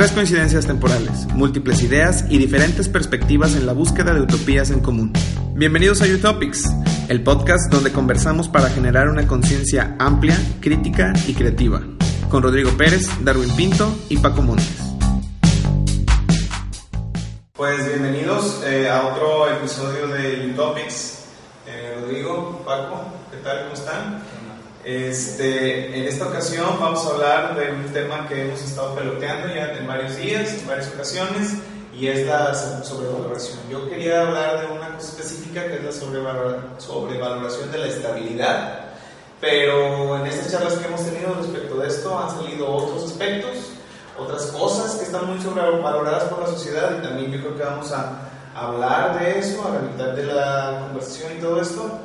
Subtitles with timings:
[0.00, 5.12] Tres coincidencias temporales, múltiples ideas y diferentes perspectivas en la búsqueda de utopías en común.
[5.52, 6.64] Bienvenidos a Utopics,
[7.10, 11.82] el podcast donde conversamos para generar una conciencia amplia, crítica y creativa.
[12.30, 14.78] Con Rodrigo Pérez, Darwin Pinto y Paco Montes.
[17.52, 21.24] Pues bienvenidos eh, a otro episodio de Utopics.
[21.66, 23.64] Eh, Rodrigo, Paco, ¿qué tal?
[23.64, 24.39] ¿Cómo están?
[24.84, 29.72] Este, en esta ocasión vamos a hablar de un tema que hemos estado peloteando ya
[29.72, 31.52] en varios días, en varias ocasiones,
[31.94, 33.58] y es la sobrevaloración.
[33.70, 38.80] Yo quería hablar de una cosa específica que es la sobrevaloración de la estabilidad,
[39.38, 43.72] pero en estas charlas que hemos tenido respecto de esto han salido otros aspectos,
[44.18, 47.92] otras cosas que están muy sobrevaloradas por la sociedad y también yo creo que vamos
[47.92, 52.00] a hablar de eso a la mitad de la conversación y todo esto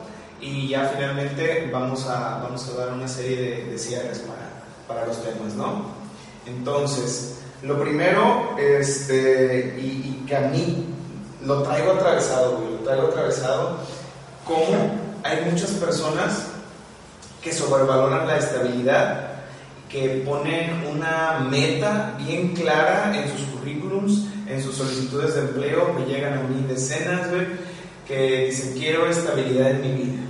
[0.45, 5.07] y ya finalmente vamos a, vamos a dar una serie de, de cierres para, para,
[5.07, 5.85] los temas, ¿no?
[6.45, 10.85] Entonces, lo primero, este, y, que a mí
[11.43, 13.77] lo traigo atravesado, lo traigo atravesado,
[14.45, 14.91] como
[15.23, 16.47] hay muchas personas
[17.41, 19.31] que sobrevaloran la estabilidad,
[19.89, 26.05] que ponen una meta bien clara en sus currículums, en sus solicitudes de empleo, me
[26.05, 27.47] llegan a mí decenas, güey,
[28.07, 30.25] que dicen, quiero estabilidad en mi vida.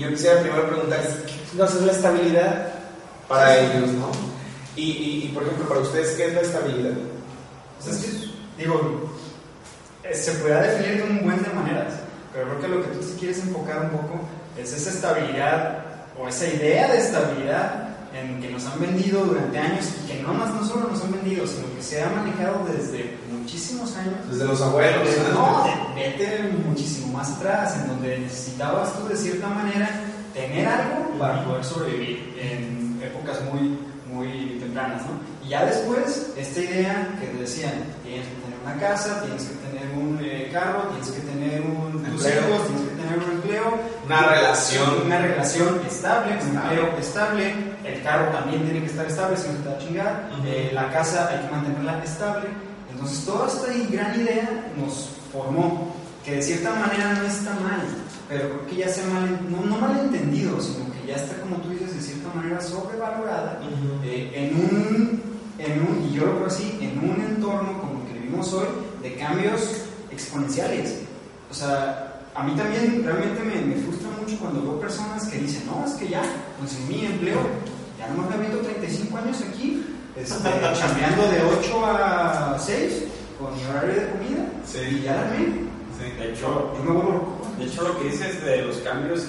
[0.00, 2.68] Yo quisiera primero preguntar, ¿qué no es la estabilidad
[3.28, 4.10] para ellos, no?
[4.74, 6.92] Y, y, y, por ejemplo, para ustedes, ¿qué es la estabilidad?
[7.78, 9.12] O sea, es que, digo,
[10.02, 11.92] eh, se puede definir de un buen de maneras,
[12.32, 14.20] pero creo que lo que tú te quieres enfocar un poco
[14.56, 15.84] es esa estabilidad
[16.18, 20.32] o esa idea de estabilidad en que nos han vendido durante años y que no
[20.32, 24.14] más no solo nos han vendido, sino que se ha manejado desde muchísimos años.
[24.30, 25.04] Desde los abuelos.
[25.04, 29.88] Desde, no, vete muchísimo más atrás, en donde necesitabas tú de cierta manera
[30.34, 33.78] tener algo para poder sobrevivir en épocas muy,
[34.12, 35.18] muy tempranas, ¿no?
[35.44, 37.72] Y ya después, esta idea que te decían,
[38.04, 42.04] tienes que tener una casa, tienes que tener un eh, carro, tienes que tener un
[42.04, 47.54] tus hijos, tienes que tener un empleo, una relación, una relación estable, un empleo estable,
[47.84, 50.42] el carro también tiene que estar estable, si no se te va a chingar, uh
[50.42, 50.46] -huh.
[50.46, 52.69] eh, la casa hay que mantenerla estable.
[53.00, 57.80] Entonces, toda esta gran idea nos formó, que de cierta manera no está mal,
[58.28, 61.56] pero creo que ya se mal, no, no mal entendido, sino que ya está, como
[61.56, 64.04] tú dices, de cierta manera sobrevalorada uh -huh.
[64.04, 65.22] eh, en, un,
[65.56, 68.68] en un, y yo lo creo así, en un entorno como el que vivimos hoy,
[69.02, 70.98] de cambios exponenciales.
[71.50, 75.62] O sea, a mí también realmente me, me, frustra mucho cuando veo personas que dicen,
[75.64, 76.22] no, es que ya
[76.58, 77.40] conseguí mi empleo,
[77.98, 83.04] ya no me meto 35 años aquí, este, chambeando de 8 a 6
[83.38, 84.78] con mi horario de comida sí.
[84.90, 85.70] y ya la armé.
[85.98, 87.40] Sí, de hecho, yo me vuelvo loco.
[87.58, 89.26] De hecho, lo que dices de los cambios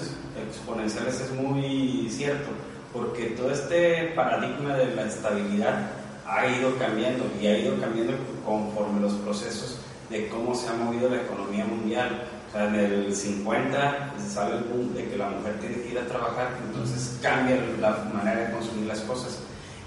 [0.47, 2.49] exponenciales es muy cierto,
[2.93, 5.91] porque todo este paradigma de la estabilidad
[6.25, 8.13] ha ido cambiando y ha ido cambiando
[8.45, 12.23] conforme los procesos de cómo se ha movido la economía mundial.
[12.49, 15.99] O sea, en el 50 sale el boom de que la mujer tiene que ir
[15.99, 19.39] a trabajar, entonces cambia la manera de consumir las cosas.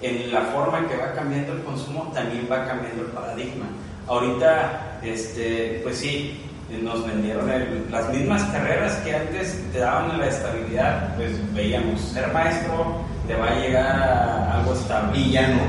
[0.04, 3.64] En la forma en que va cambiando el consumo, también va cambiando el paradigma.
[4.06, 6.44] Ahorita, este, pues sí,
[6.82, 12.30] nos vendieron el, las mismas carreras que antes te daban la estabilidad, pues veíamos, ser
[12.34, 15.18] maestro te va a llegar algo estable.
[15.18, 15.62] Y ya no.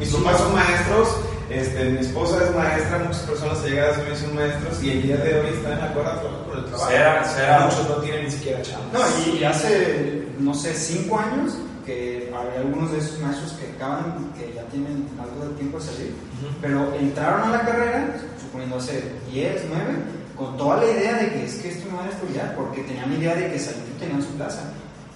[0.00, 1.08] Mis papás son maestros,
[1.48, 5.16] este, mi esposa es maestra, muchas personas llegan a ser son maestros y el día
[5.18, 6.90] de hoy están en la cuerda por el trabajo.
[6.90, 7.60] Será, será.
[7.60, 8.86] Muchos no tienen ni siquiera chamba.
[8.92, 13.70] No, y, y, hace, no sé, cinco años que hay algunos de esos maestros que
[13.76, 16.56] acaban, que ya tienen algo de tiempo de salir, uh -huh.
[16.60, 19.84] pero entraron a la carrera, suponiendo hace 10, 9,
[20.36, 23.10] con toda la idea de que es que esto no va a estudiar, porque tenían
[23.10, 24.62] la idea de que salir tenían su plaza.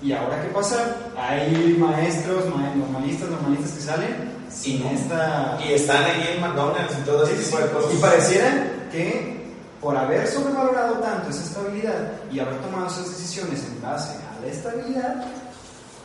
[0.02, 0.96] Y ahora, ¿qué pasa?
[1.18, 5.58] Hay maestros, normalistas, normalistas que salen sin esta...
[5.62, 7.94] Y están ahí en McDonald's y todo ese sí, tipo de cosas.
[7.94, 9.40] Y pareciera que
[9.80, 14.50] por haber sobrevalorado tanto esa estabilidad y haber tomado esas decisiones en base a la
[14.50, 15.24] estabilidad,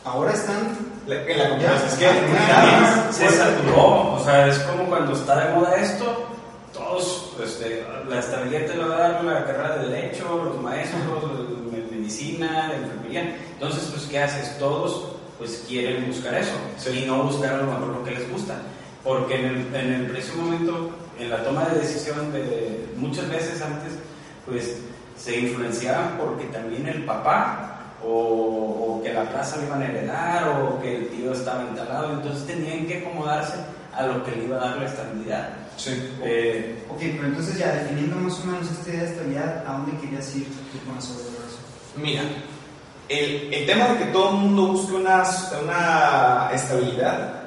[0.06, 1.86] ahora están en la confianza.
[1.86, 4.14] Es que también se saturó.
[4.14, 6.28] O sea, es como cuando está de moda esto,
[6.72, 11.02] todos, este, la estabilidad te la va a dar la carrera de Derecho, los maestros,
[11.72, 13.36] de medicina, de enfermería.
[13.54, 14.58] Entonces, pues, ¿qué haces?
[14.58, 17.02] Todos pues quieren buscar eso sí.
[17.02, 18.54] y no buscar a lo mejor lo que les gusta.
[19.04, 23.60] Porque en el, en el preciso momento, en la toma de decisión, de, muchas veces
[23.60, 23.92] antes,
[24.46, 24.78] pues
[25.16, 30.48] se influenciaban porque también el papá o, o, que la plaza le iban a heredar
[30.48, 33.54] o que el tío estaba instalado, entonces tenían que acomodarse
[33.94, 35.48] a lo que le iba a dar la estabilidad.
[35.76, 35.90] Sí.
[36.22, 39.98] Eh, ok, pero entonces ya definiendo más o menos esta idea de estabilidad, ¿a dónde
[39.98, 41.60] querías ir tú con la sobrevaloración?
[41.96, 42.22] Mira,
[43.08, 45.22] el, el, tema de que todo el mundo busque una,
[45.62, 47.46] una estabilidad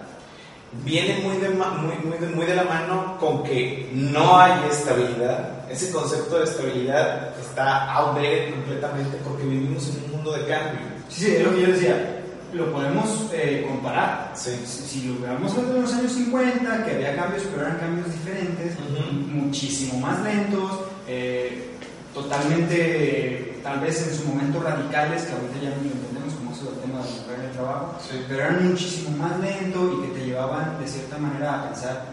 [0.83, 5.69] viene muy de, muy, muy, de, muy de la mano con que no hay estabilidad.
[5.69, 10.79] Ese concepto de estabilidad está outdated completamente porque vivimos en un mundo de cambio.
[11.09, 12.15] Sí, sí, es lo que yo decía.
[12.53, 14.31] Lo podemos eh, comparar.
[14.35, 14.51] Sí.
[14.65, 18.73] Si, si lo veamos en los años 50, que había cambios, pero eran cambios diferentes,
[18.75, 19.11] Ujú.
[19.13, 21.69] muchísimo más lentos, eh,
[22.13, 26.65] totalmente, tal vez en su momento radicales, que ahorita ya no lo entendemos como eso
[26.71, 28.25] del tema de la mujer en el trabajo, Sí.
[28.27, 32.05] pero eran muchísimo más lento y que te llevaban de cierta manera a pensar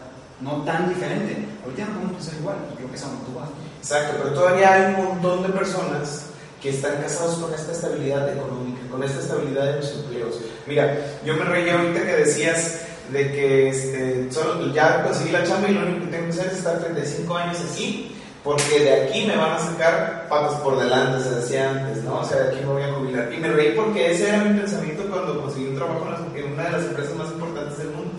[0.43, 1.47] no tan diferente.
[1.65, 3.49] Ahorita no podemos pensar igual, y creo que es a donde tú vas.
[3.81, 6.27] Exacto, pero todavía hay un montón de personas
[6.67, 10.41] que están casados con esta estabilidad económica, con esta estabilidad de los empleos.
[10.67, 12.81] Mira, yo me reí ahorita que decías
[13.13, 16.47] de que este, solo ya conseguí la chamba y lo único que tengo que hacer
[16.47, 21.23] es estar 35 años aquí, porque de aquí me van a sacar patas por delante,
[21.23, 22.19] se decía antes, ¿no?
[22.19, 23.33] O sea, de aquí me voy a jubilar.
[23.33, 26.05] Y me reí porque ese era mi pensamiento cuando conseguí un trabajo
[26.35, 28.11] en una de las empresas más importantes del mundo.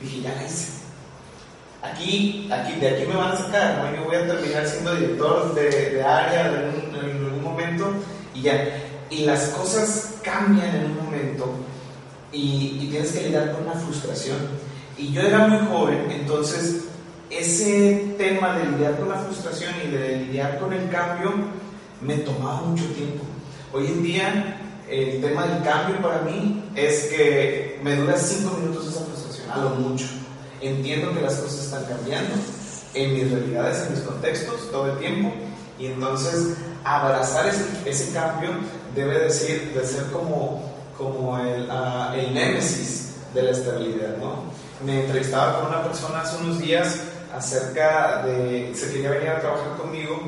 [0.00, 0.72] Dije, ya la hice.
[1.82, 3.96] Aquí, aquí, de aquí me van a sacar, ¿no?
[3.96, 6.94] Yo voy a terminar siendo director de, de área de un-
[7.74, 8.04] momento
[8.34, 8.68] y ya.
[9.10, 11.54] Y las cosas cambian en un momento
[12.32, 14.38] y, y tienes que lidiar con una frustración.
[14.96, 16.84] Y yo era muy joven, entonces
[17.30, 21.32] ese tema de lidiar con la frustración y de lidiar con el cambio
[22.00, 23.24] me tomaba mucho tiempo.
[23.72, 28.86] Hoy en día el tema del cambio para mí es que me dura cinco minutos
[28.88, 30.06] esa frustración, a lo mucho.
[30.60, 32.34] Entiendo que las cosas están cambiando
[32.94, 35.32] en mis realidades, en mis contextos, todo el tiempo,
[35.78, 36.54] y entonces
[36.84, 37.46] abrazar
[37.84, 38.50] ese, cambio
[38.94, 41.68] debe decir, de ser como, el,
[42.14, 44.44] el némesis de la estabilidad, ¿no?
[44.84, 47.00] Me entrevistaba con una persona hace unos días
[47.34, 50.20] acerca de, se quería venir a trabajar conmigo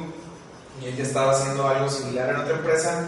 [0.80, 3.06] y ella estaba haciendo algo similar en otra empresa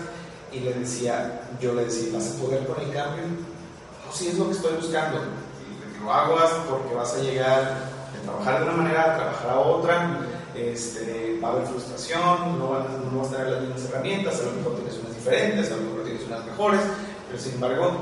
[0.52, 3.24] y le decía, yo le decía, ¿vas a poder con el cambio?
[3.24, 5.18] No, sí, es lo que estoy buscando.
[5.18, 9.58] Y lo aguas porque vas a llegar a trabajar de una manera a trabajar a
[9.58, 10.18] otra,
[10.58, 14.40] este, va a haber frustración, no, van a- no vas a tener las mismas herramientas,
[14.40, 16.80] a lo mejor tienes unas diferentes, a lo mejor tienes unas mejores,
[17.28, 17.92] pero sin embargo,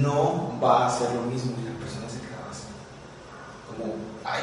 [0.00, 2.64] no va a ser lo mismo y la persona se quedaba así.
[3.68, 3.94] Como,
[4.24, 4.42] ay,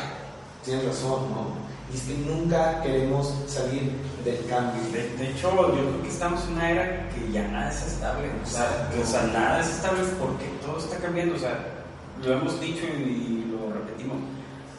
[0.63, 1.65] tienes razón, ¿no?
[1.93, 3.91] Y es que nunca queremos salir
[4.23, 4.81] del cambio.
[4.91, 8.27] De, hecho, yo creo que estamos en una era que ya nada es estable.
[8.41, 11.35] O sea, nada es estable porque todo está cambiando.
[11.35, 11.59] O sea,
[12.23, 14.17] lo hemos dicho y lo repetimos.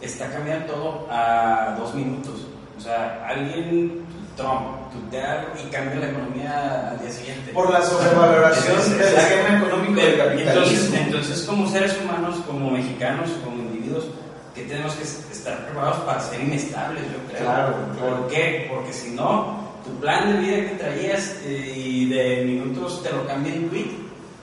[0.00, 2.45] Está cambiando todo a dos minutos.
[2.76, 4.04] O sea, alguien,
[4.36, 7.52] Trump, tutea algo y cambia la economía al día siguiente.
[7.52, 10.96] Por la sobrevaloración Entonces, del esquema económico del capitalismo.
[10.96, 14.06] entonces, como seres humanos, como mexicanos, como individuos,
[14.54, 17.42] que tenemos que estar preparados para ser inestables, yo creo.
[17.42, 18.16] Claro, claro.
[18.16, 18.70] ¿Por qué?
[18.72, 23.26] Porque si no, tu plan de vida que traías eh, y de minutos te lo
[23.26, 23.90] cambia en tweet,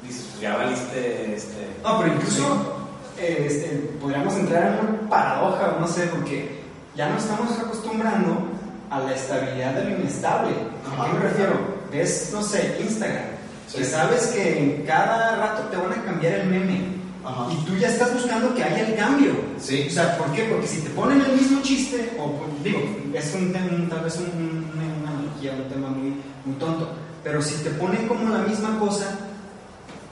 [0.04, 1.68] dices, pues ya valiste este.
[1.84, 2.88] No, pero incluso
[3.20, 3.68] eh, este,
[4.00, 6.63] podríamos entrar en una paradoja, no sé, porque
[6.96, 8.48] ya no estamos acostumbrando
[8.90, 10.52] a la estabilidad de lo inestable.
[11.00, 11.54] ¿A qué me refiero?
[11.92, 13.26] Ves, no sé, Instagram,
[13.68, 13.78] Sí.
[13.78, 16.94] que sabes que en cada rato te van a cambiar el meme.
[17.26, 17.48] Ajá.
[17.52, 19.32] Y tú ya estás buscando que haya el cambio.
[19.60, 19.86] Sí.
[19.88, 20.44] O sea, ¿por qué?
[20.44, 22.80] Porque si te ponen el mismo chiste, o pues, digo,
[23.14, 26.90] es un tema, tal vez un- un- una, analogía, un tema muy, muy tonto,
[27.24, 29.06] pero si te ponen como la misma cosa,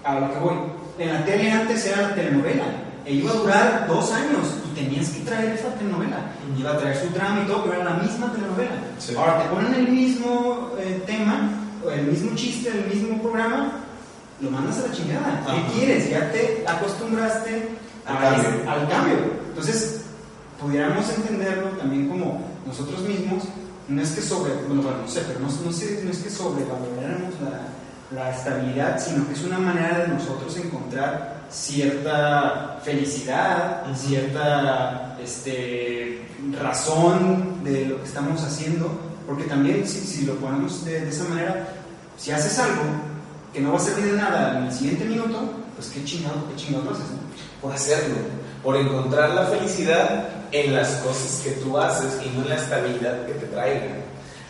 [0.04, 0.54] a lo que voy,
[1.00, 2.63] en la tele antes era la telenovela,
[3.06, 4.48] e iba a durar dos años
[4.83, 6.18] tenías que traer esa telenovela.
[6.57, 8.71] Iba a traer su drama y todo, pero era la misma telenovela.
[9.00, 9.16] Sí.
[9.16, 11.50] Ahora te ponen el mismo eh, tema,
[11.92, 13.71] el mismo chiste, el mismo programa,
[14.42, 15.42] lo mandas a la chingada.
[15.45, 15.56] Ajá.
[15.56, 16.09] ¿Qué quieres?
[16.09, 17.69] Ya te acostumbraste
[18.06, 18.71] Al a- cambio.
[18.71, 19.18] al cambio.
[19.50, 20.02] Entonces,
[20.59, 23.44] pudiéramos entenderlo también como nosotros mismos,
[23.88, 26.30] no es que sobre, bueno, bueno, no sé, pero no, no sé, no es que
[26.30, 33.95] sobrevaloráramos la, la estabilidad, sino que es una manera de nosotros encontrar cierta felicidad, Ujú.
[33.95, 36.21] cierta este,
[36.59, 38.91] razón de lo que estamos haciendo,
[39.27, 41.67] porque también si, si lo ponemos de, de esa manera,
[42.17, 42.83] si haces algo
[43.53, 46.55] que no va a servir de nada en el siguiente minuto, pues qué chingado, qué
[46.55, 47.21] chingado haces, ¿no?
[47.61, 48.15] por hacerlo,
[48.63, 53.25] por encontrar la felicidad en las cosas que tú haces y no en la estabilidad
[53.25, 54.01] que te traigan.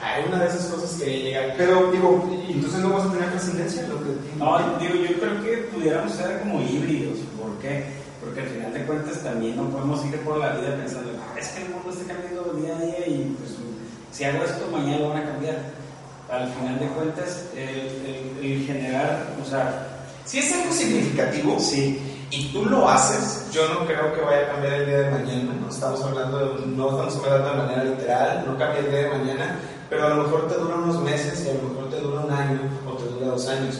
[0.03, 1.53] Hay una de esas cosas que llega.
[1.57, 5.43] Pero digo, ¿y entonces no vas a tener trascendencia lo que No, digo, yo creo
[5.43, 7.19] que pudiéramos ser como híbridos.
[7.39, 7.85] ¿Por qué?
[8.23, 11.47] Porque al final de cuentas también no podemos ir por la vida pensando, "Ah, es
[11.49, 13.55] que el mundo está cambiando día a día y pues
[14.11, 15.55] si hago esto mañana lo van a cambiar.
[16.31, 17.59] Al final de cuentas, el,
[18.39, 19.87] el- el generar, o sea,
[20.23, 24.51] Si es algo significativo sí, y tú lo haces, yo no creo que vaya a
[24.51, 25.51] cambiar el día de mañana.
[25.59, 29.09] No estamos hablando, de- no estamos hablando de manera literal, no cambia el día de
[29.09, 29.59] mañana,
[29.91, 32.31] pero a lo mejor te dura unos meses y a lo mejor te dura un
[32.31, 33.75] año o te dura dos años.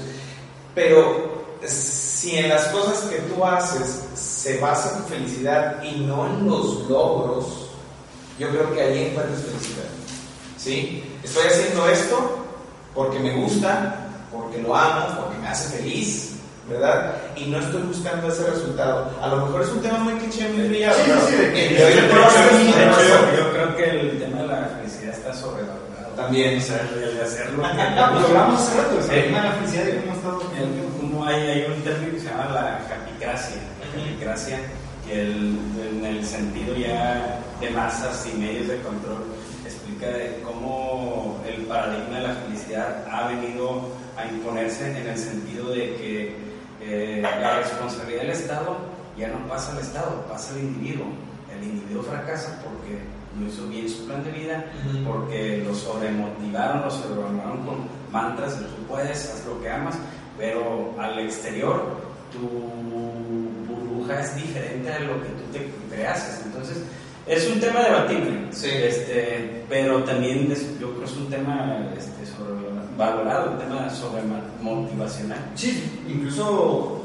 [0.75, 1.32] Pero
[1.65, 6.88] si en las cosas que tú haces se basa tu felicidad y no en los
[6.89, 7.70] logros,
[8.38, 9.86] yo creo que ahí encuentras felicidad.
[10.58, 11.03] ¿Sí?
[11.24, 12.39] Estoy haciendo esto
[12.94, 13.96] porque me gusta,
[14.34, 16.32] porque lo amo, porque me hace feliz,
[16.70, 17.15] ¿verdad?
[17.38, 19.12] Y no estoy buscando ese resultado.
[19.22, 20.96] A lo mejor es un tema muy cliché, muy brillado.
[20.98, 21.12] Sí,
[22.50, 22.74] sí, sí,
[23.38, 26.01] yo- creo que el tema de la felicidad está sobrevalorado.
[26.23, 26.57] También.
[26.57, 27.57] O sea, el de hacerlo.
[27.63, 30.41] Lo hablamos hace rato, de la felicidad y cómo ha estado
[30.99, 33.55] como hay, hay un término que se llama la capicracia.
[33.79, 34.59] La capicracia,
[35.05, 35.57] que el-
[35.89, 39.23] en el sentido ya de masas y medios de control,
[39.65, 45.69] explica de cómo el paradigma de la felicidad ha venido a imponerse en el sentido
[45.69, 46.35] de que
[46.83, 48.77] eh, la responsabilidad del Estado
[49.17, 51.05] ya no pasa al Estado, pasa al individuo.
[51.55, 52.99] El individuo fracasa porque
[53.39, 54.65] no hizo bien su plan de vida,
[55.07, 57.75] porque lo sobremotivaron, lo sobrevaluaron con
[58.11, 59.95] mantras de tú puedes, haz lo que amas,
[60.38, 61.83] pero al exterior
[62.31, 62.47] tu
[63.67, 66.45] burbuja es diferente a lo que tú te creases.
[66.45, 66.77] Entonces,
[67.27, 68.67] es un tema debatible, Sí.
[68.71, 74.23] este, pero también es- yo creo que es un tema este, sobrevalorado, un tema sobre
[74.61, 75.39] motivacional.
[75.55, 77.01] Sí, incluso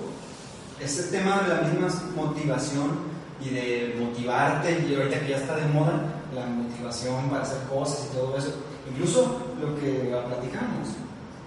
[0.80, 5.66] ese tema de la misma motivación y de motivarte, y ahorita que ya está de
[5.66, 6.00] moda,
[6.34, 8.50] la motivación para hacer cosas y todo eso,
[8.90, 10.88] incluso lo que platicamos,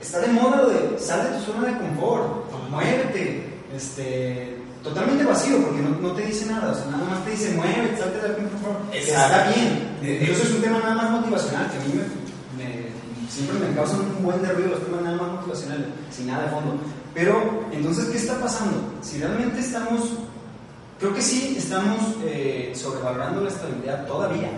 [0.02, 5.58] está de moda lo de sal de tu zona de confort, muévete, este, totalmente vacío
[5.64, 8.36] porque no, no te dice nada, o sea, nada más te dice muévete, salte de
[8.36, 9.36] confort, que Exacto.
[9.36, 11.94] está bien, incluso es un tema nada más motivacional que a mí
[12.58, 16.28] me, me- siempre me causan un buen de ruido los temas nada más motivacionales, sin
[16.28, 16.74] nada de fondo.
[17.14, 18.78] Pero, entonces, ¿qué está pasando?
[19.02, 20.02] Si realmente estamos,
[21.00, 24.50] creo que sí, estamos eh, sobrevalorando la estabilidad todavía.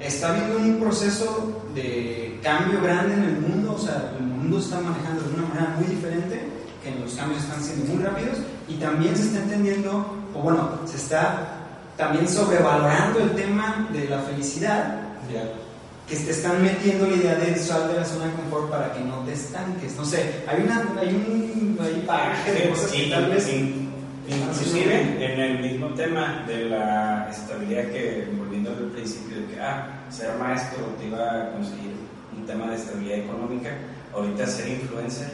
[0.00, 4.80] Está habiendo un proceso de cambio grande en el mundo, o sea, el mundo está
[4.80, 6.48] manejando de una manera muy diferente,
[6.84, 8.38] que los cambios están siendo muy rápidos
[8.68, 11.54] y también se está entendiendo, o bueno, se está
[11.96, 15.00] también sobrevalorando el tema de la felicidad
[15.34, 15.42] Ya.
[16.08, 19.00] que te están metiendo la idea de sal de la zona de confort para que
[19.00, 19.94] no te estanques.
[19.96, 23.46] No sé, hay una hay un hay bagaje de cosas que tal vez
[24.28, 30.04] inclusive en el mismo tema de la estabilidad que volviendo al principio de que ah,
[30.10, 31.92] ser maestro te iba a conseguir
[32.36, 33.70] un tema de estabilidad económica
[34.14, 35.30] ahorita ser influencer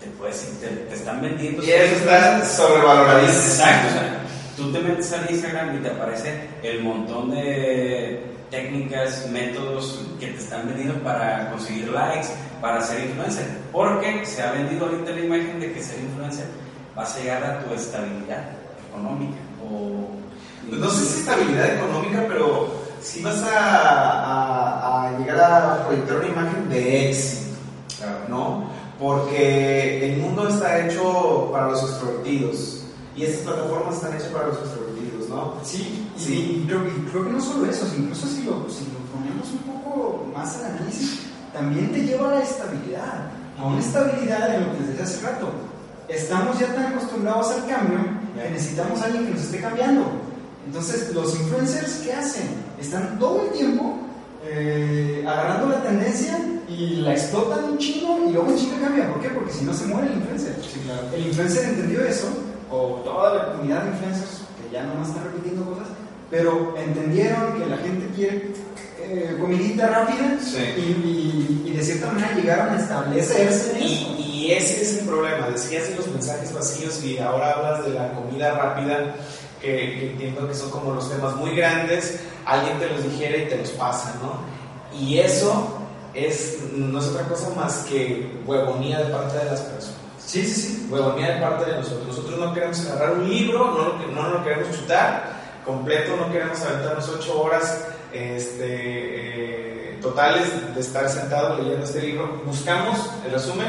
[0.00, 3.42] te puedes te, te están vendiendo Y eso está sobrevaloradísimo.
[3.42, 4.18] exacto o sea,
[4.56, 10.38] tú te metes al Instagram y te aparece el montón de técnicas, métodos que te
[10.38, 12.28] están vendiendo para conseguir likes,
[12.60, 13.46] para ser influencer.
[13.72, 16.46] Porque se ha vendido ahorita la imagen de que ser influencer
[16.98, 18.42] vas a llegar a tu estabilidad
[18.90, 19.38] económica.
[19.64, 20.08] O,
[20.68, 22.66] Pues no sé si estabilidad económica, pero
[23.00, 27.56] sí vas a, a- a llegar a proyectar una imagen de éxito,
[28.28, 28.68] ¿no?
[28.98, 32.82] Porque el mundo está hecho para los extrovertidos
[33.16, 35.54] y estas plataformas están hechas para los extrovertidos, ¿no?
[35.62, 36.62] Sí, Sí.
[36.64, 39.58] y creo, y creo que no solo eso, incluso si lo, si lo ponemos un
[39.72, 41.20] poco más al análisis,
[41.52, 45.26] también te lleva a la estabilidad, a una estabilidad en lo que les decía hace
[45.26, 45.48] rato.
[46.08, 47.98] Estamos ya tan acostumbrados al cambio
[48.34, 50.04] que necesitamos a alguien que nos esté cambiando.
[50.66, 52.48] Entonces, los influencers, ¿qué hacen?
[52.80, 53.98] Están todo el tiempo
[54.44, 56.38] eh, agarrando la tendencia
[56.68, 59.12] y la explotan un chingo y luego un chingo cambia.
[59.12, 59.28] ¿Por qué?
[59.28, 60.56] Porque si no se muere el influencer.
[61.14, 62.28] El influencer entendió eso,
[62.70, 65.88] o toda la comunidad de influencers, que ya nomás están repitiendo cosas,
[66.30, 68.52] pero entendieron que la gente quiere
[69.10, 70.58] eh, comidita rápida Sí.
[70.76, 73.78] y, y- y de cierta manera llegaron a establecerse.
[73.80, 74.16] Y,
[74.48, 75.48] y ese es el problema.
[75.48, 79.14] Decías de los mensajes vacíos y ahora hablas de la comida rápida,
[79.60, 79.66] que,
[79.98, 82.20] que entiendo que son como los temas muy grandes.
[82.46, 84.40] Alguien te los digiere y te los pasa, ¿no?
[84.98, 85.78] Y eso
[86.14, 89.96] es, no es otra cosa más que huevonía de parte de las personas.
[90.24, 90.88] Sí, sí, sí.
[90.90, 92.06] Huevonía de parte de nosotros.
[92.08, 95.37] Nosotros no queremos agarrar un libro, no, no lo queremos chutar
[95.68, 102.40] completo, no queremos aventarnos ocho horas este, eh, totales de estar sentado leyendo este libro.
[102.46, 103.66] Buscamos el resumen,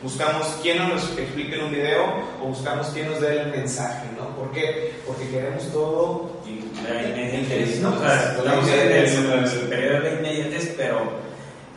[0.00, 2.04] buscamos quién nos explique en un video
[2.40, 4.28] o buscamos quién nos dé el mensaje, ¿no?
[4.36, 4.94] ¿Por qué?
[5.04, 6.30] Porque queremos todo.
[6.46, 11.29] y la inmediatez, No, o sea, la inmediatez, pero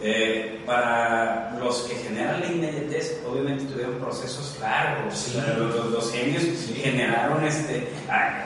[0.06, 5.14] eh, para los que generan la inmediatez, obviamente tuvieron procesos largos.
[5.18, 5.42] Sí.
[5.58, 6.44] Los, los- los genios
[6.76, 7.88] generaron este,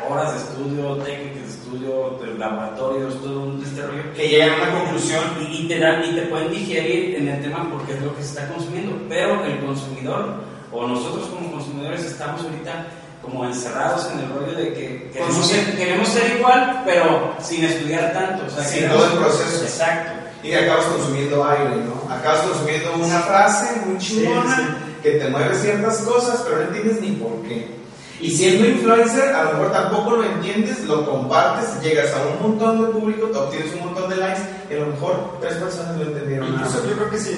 [0.08, 4.14] horas de estudio, técnicas de estudio, laboratorios, todo un este rollo.
[4.16, 5.24] Que llegan a una conclusión.
[5.42, 8.22] Y, y te dan, y te pueden digerir en el tema porque es lo que
[8.22, 8.96] se está consumiendo.
[9.10, 10.36] Pero el consumidor,
[10.72, 12.86] o nosotros como consumidores, estamos ahorita
[13.24, 18.14] como encerrados en el rollo de que queremos ser, queremos ser igual, pero sin estudiar
[18.14, 18.46] tanto.
[18.46, 19.64] O sea, Sin todo el proceso.
[19.64, 20.12] Exacto.
[20.44, 22.14] Y acabas consumiendo aire, ¿no?
[22.14, 24.64] Acabas consumiendo una frase muy chingona Sí,
[25.04, 27.78] que te mueve ciertas cosas, pero no entiendes ni por qué.
[28.20, 32.82] Y siendo influencer, a lo mejor tampoco lo entiendes, lo compartes, llegas a un montón
[32.82, 34.42] de público, obtienes un montón de likes,
[34.72, 36.48] y a lo mejor tres personas lo entendieron.
[36.48, 37.32] Incluso yo creo que si,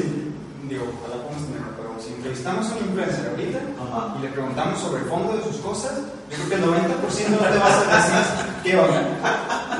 [0.69, 4.15] digo, ojalá pongas mejor, pero si entrevistamos a un influencer ahorita Ajá.
[4.17, 5.91] y le preguntamos sobre el fondo de sus cosas,
[6.31, 9.03] yo creo que el 90% no te vas a decir qué onda.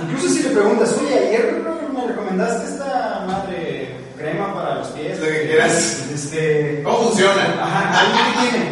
[0.04, 1.64] Incluso si le preguntas, oye, ayer
[1.96, 2.79] me recomendaste
[5.00, 5.20] los pies.
[5.20, 6.06] Lo que quieras.
[6.14, 7.44] Este, ¿Cómo funciona?
[7.64, 8.66] Ajá, ¿alguien qué tiene?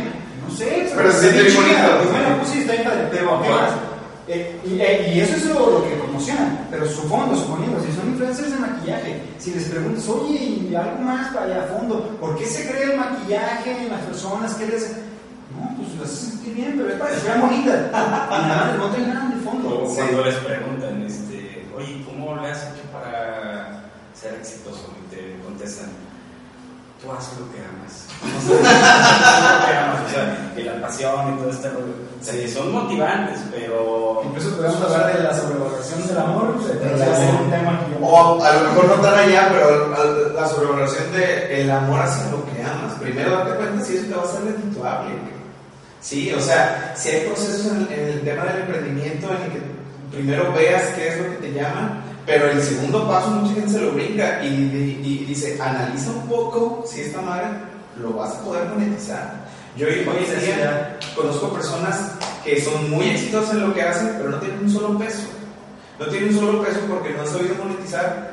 [0.47, 1.97] No sé, Pero se siente bonito.
[1.97, 3.69] Pues bueno, pues sí, está bien padre, pero ¿qué más?
[4.29, 7.93] Eh, y, eh, y eso es lo, lo que promocionan, pero su fondo, suponiendo, si
[7.95, 10.35] son influencers de maquillaje, si les preguntas, oye,
[10.69, 14.01] y algo más para allá a fondo, ¿por qué se crea el maquillaje en las
[14.01, 14.53] personas?
[14.55, 14.97] ¿Qué les.?
[15.55, 17.79] No, pues las hace sentir bien, pero es para que sean bonitas.
[17.89, 19.83] Y nada más, no traen nada de fondo.
[19.83, 19.95] O Sí.
[19.95, 24.93] cuando les preguntan, este, oye, ¿cómo le has hecho para ser exitoso?
[25.07, 25.87] Y te contestan,
[27.01, 28.05] tú haces lo que amas.
[28.17, 31.93] O sea, lo que amas, o sea, y la pasión y todo este rollo.
[32.19, 34.21] O sea, que son motivantes, pero.
[34.25, 37.91] Incluso podemos hablar de la sobrevaloración del amor, pero Del ya es un tema que
[37.99, 42.31] yo- O a lo mejor no tan allá, pero la sobrevaloración de el amor hacia
[42.31, 42.93] lo que amas.
[42.99, 45.09] Primero date cuenta si eso te va a ser redituable.
[46.01, 49.61] Sí, o sea, si hay procesos en, en el tema del emprendimiento en el que
[50.11, 53.79] primero veas qué es lo que te llama, pero el segundo paso mucha gente se
[53.81, 57.47] lo brinca y, y- y dice, analiza un poco si esta madre
[57.99, 59.47] lo vas a poder monetizar.
[59.75, 62.11] Yo hoy hoy en día conozco personas
[62.43, 65.23] que son muy exitosas en lo que hacen, pero no tienen un solo peso.
[65.99, 68.31] No tienen un solo peso porque no han sabido monetizar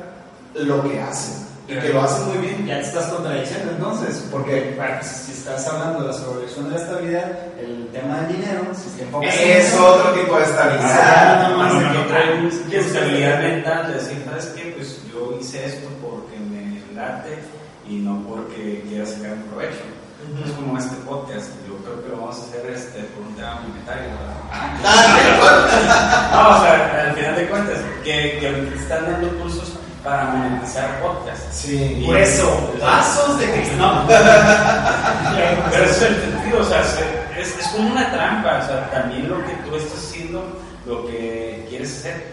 [0.55, 2.65] lo que hacen y que lo hacen muy bien.
[2.65, 6.75] Ya te estás contradiciendo entonces, Porque bueno, pues, si estás hablando de la sobrevaloración de
[6.75, 10.47] la estabilidad, el tema del dinero, si te enfocas en es otro tipo de Ah,
[10.47, 11.57] estabilidad.
[11.57, 14.73] más No, no, que no, trae estabilidad mental de decir, ¿sabes qué?
[14.75, 17.39] Pues yo hice esto porque me late
[17.89, 19.81] y no porque quiera sacar un provecho.
[20.43, 23.61] Es como este podcast, yo creo que lo vamos a hacer este, por un tema
[23.61, 24.09] monetario.
[24.09, 24.35] ¿verdad?
[26.31, 29.69] No, o sea, al final de cuentas, que, que están dando cursos
[30.05, 31.51] para monetizar podcast.
[31.51, 32.03] Sí.
[32.05, 33.75] Por eso, vasos de cristal.
[33.77, 34.07] No.
[35.71, 39.27] Pero es el sentido, o sea, se- es, es como una trampa, o sea, también
[39.27, 40.43] lo que tú estás haciendo,
[40.85, 42.23] lo que quieres hacer.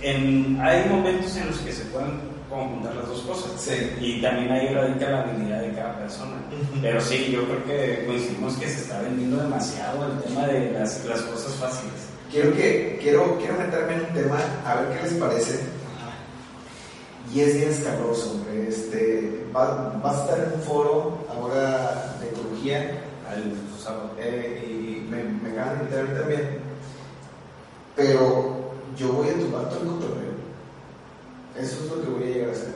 [0.00, 3.52] En, hay momentos en los que se pueden conjuntar las dos cosas.
[3.60, 3.92] Sí.
[4.00, 6.36] Y también ahí radica la habilidad de cada persona.
[6.82, 11.04] Pero sí, yo creo que coincidimos que se está vendiendo demasiado el tema de las,
[11.04, 11.92] las cosas fáciles.
[12.30, 14.36] Quiero, que, quiero, quiero meterme en un tema,
[14.66, 15.60] a ver qué les parece.
[17.32, 18.40] Y es bien escabroso.
[18.52, 23.08] Este, va, va a estar en un foro ahora de ecología
[24.18, 26.58] eh, y me, me acaban de invitar también.
[27.94, 30.38] Pero yo voy a tumbar todo el cotorreo.
[31.58, 32.74] Eso es lo que voy a llegar a hacer.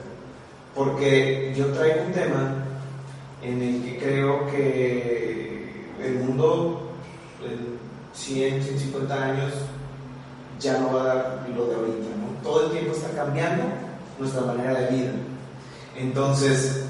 [0.75, 2.65] Porque yo traigo un tema
[3.43, 6.91] en el que creo que el mundo
[7.45, 7.79] en
[8.15, 9.53] 100, 150 años
[10.61, 12.07] ya no va a dar lo de ahorita.
[12.43, 13.65] Todo el tiempo está cambiando
[14.18, 15.11] nuestra manera de vida.
[15.96, 16.85] Entonces,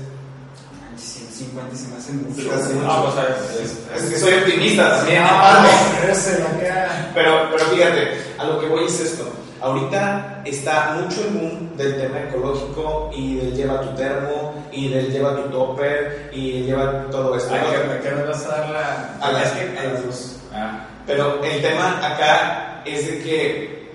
[0.96, 2.42] 150 se me hace mucho.
[2.42, 2.86] Se te hace mucho.
[2.86, 5.22] No, o sea, es- es que soy optimista también.
[7.14, 7.50] Pero.
[7.50, 8.08] Pero, fíjate,
[8.38, 9.28] a lo que voy es esto.
[9.60, 15.12] Ahorita está mucho el boom del tema ecológico y del lleva tu termo y del
[15.12, 17.54] lleva tu topper y lleva todo esto.
[17.54, 17.70] ¿A ¿no?
[17.70, 19.16] qué, a qué hora vas a dar la.?
[19.20, 20.36] A las, que- a las dos.
[20.52, 23.88] Ah, Pero el tema acá es de que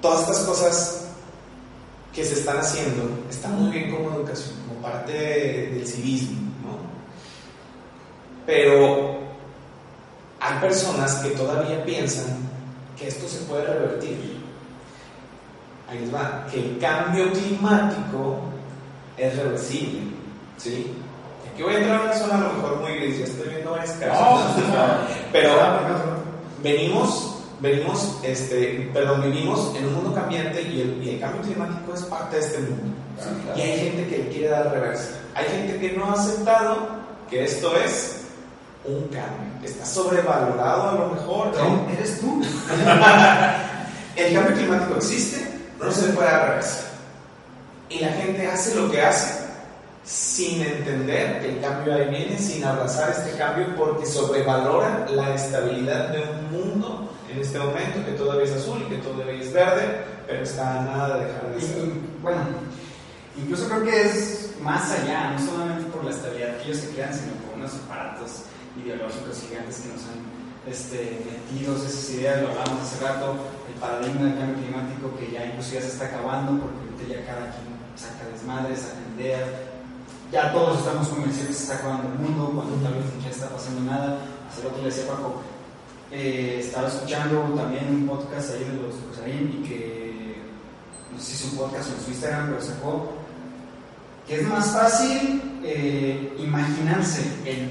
[0.00, 1.04] todas estas cosas
[2.18, 6.78] que se están haciendo están muy bien como educación, como parte de- del civismo, ¿no?
[8.44, 9.18] Pero
[10.40, 12.38] hay personas que todavía piensan
[12.98, 14.38] que esto se puede revertir.
[15.88, 18.40] Ahí les va, que el cambio climático
[19.16, 20.00] es reversible,
[20.56, 20.92] ¿sí?
[21.52, 23.70] Aquí voy a entrar en una zona a lo mejor muy gris, ya estoy viendo
[23.70, 24.56] varias casas.
[25.32, 25.50] Pero
[26.62, 31.94] venimos, venimos, este, perdón, vivimos en un mundo cambiante y el, y el cambio climático
[31.94, 32.94] es parte de este mundo.
[33.56, 35.18] Y hay gente que le quiere dar reversa.
[35.34, 36.88] Hay gente que no ha aceptado
[37.28, 38.22] que esto es
[38.84, 39.48] un cambio.
[39.62, 41.48] Está sobrevalorado a lo mejor.
[41.56, 41.88] ¿no?
[41.92, 42.42] ¿Eres tú?
[44.16, 46.84] El cambio climático existe, no se le puede dar reversa.
[47.88, 49.46] Y la gente hace lo que hace
[50.04, 56.08] sin entender que el cambio ahí viene, sin abrazar este cambio, porque sobrevalora la estabilidad
[56.08, 57.07] de un mundo
[57.38, 61.18] en este momento que todavía es azul y que todavía es verde, pero está nada
[61.18, 61.78] de dejar de ser.
[61.84, 62.40] y, bueno,
[63.36, 67.14] incluso creo que es más allá, no solamente por la estabilidad que ellos se crean,
[67.14, 68.42] sino por unos aparatos
[68.74, 70.18] ideológicos gigantes que nos han
[70.66, 73.36] este, metido esas ideas, lo hablamos hace rato,
[73.72, 77.24] el paradigma del cambio climático que ya incluso ya se está acabando, porque ahorita ya
[77.24, 79.46] cada quien saca desmadres, saca ideas,
[80.32, 83.48] ya todos estamos convencidos que se está acabando el mundo, cuando tal vez siquiera está
[83.48, 84.18] pasando nada.
[84.50, 85.40] Hace rato le decía Paco,
[86.10, 90.36] eh, estaba escuchando también un podcast ahí de los Rosarín y que
[91.12, 93.12] no sé si es un podcast en su Instagram, pero sacó
[94.26, 97.70] que es más fácil eh, imaginarse el,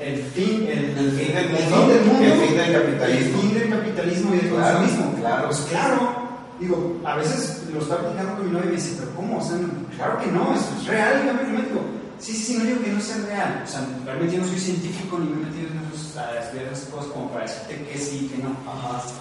[0.00, 3.38] el, fin, el, El fin del el mundo, fin del mundo, el fin del capitalismo.
[3.40, 5.14] el fin del capitalismo y del Claro, consumismo.
[5.20, 5.44] claro.
[5.46, 6.16] Pues claro,
[6.60, 9.38] digo, a veces lo estaba platicando con mi novia y me dice, pero ¿cómo?
[9.38, 9.56] O sea,
[9.96, 11.80] claro que no, es es real el cambio climático.
[12.18, 13.62] Sí, sí, sí, no digo que no sea real.
[13.64, 16.66] O sea, realmente yo no soy científico ni me he metido en esos- a estudiar
[16.72, 18.50] esas cosas como para decirte que sí que no.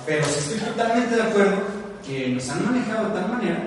[0.05, 1.57] Pero sí estoy totalmente de acuerdo
[2.05, 3.59] que nos han manejado de tal manera,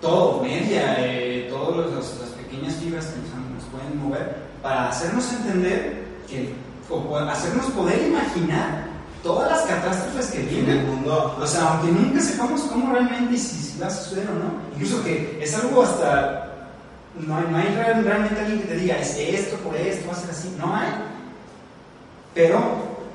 [0.00, 5.30] todo, media, eh, todas las pequeñas fibras que nos, han- nos pueden mover, para hacernos
[5.32, 6.52] entender que,
[6.90, 8.86] o hacernos poder imaginar
[9.22, 10.86] todas las catástrofes que En el vienen.
[10.86, 11.36] mundo.
[11.40, 14.50] O sea, aunque nunca sepamos cómo realmente y si, si va a suceder o no,
[14.74, 16.45] incluso que es algo hasta.
[17.20, 20.12] No hay, no hay real- realmente alguien que te diga, es esto, por esto, va
[20.14, 20.54] a ser así.
[20.58, 20.88] No hay.
[22.34, 22.60] Pero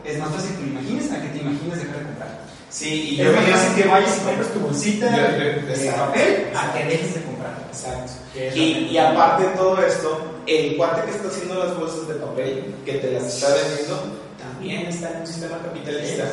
[0.04, 2.42] es más fácil que lo imagines a que te imagines dejar de comprar.
[2.70, 5.06] Sí, y yo veía- fácil que vayas y compres tu bolsita
[5.78, 7.54] de papel a que dejes de comprar.
[7.70, 8.12] Exacto.
[8.56, 12.76] Y, y aparte de todo esto, el cuate que está haciendo las bolsas de papel,
[12.86, 16.24] que te las está vendiendo, también está en un sistema capitalista.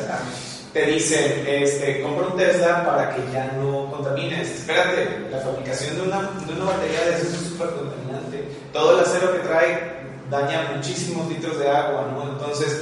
[0.73, 4.49] Te dicen, este, compra un Tesla para que ya no contamines.
[4.49, 8.47] Espérate, la fabricación de una, de una batería de eso es súper contaminante.
[8.71, 12.33] Todo el acero que trae daña muchísimos litros de agua, ¿no?
[12.33, 12.81] Entonces,